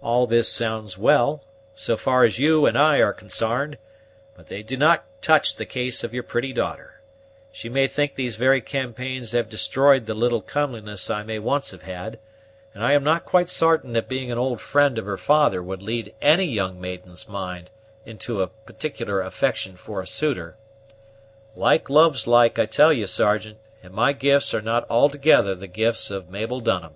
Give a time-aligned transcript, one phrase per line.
[0.00, 1.44] "All this sounds well,
[1.74, 3.76] so far as you and I are consarned;
[4.34, 7.02] but they do not touch the case of your pretty daughter.
[7.52, 11.82] She may think these very campaigns have destroyed the little comeliness I may once have
[11.82, 12.18] had;
[12.72, 15.82] and I am not quite sartain that being an old friend of her father would
[15.82, 17.70] lead any young maiden's mind
[18.06, 20.56] into a particular affection for a suitor.
[21.54, 26.10] Like loves like, I tell you, Sergeant; and my gifts are not altogether the gifts
[26.10, 26.94] of Mabel Dunham."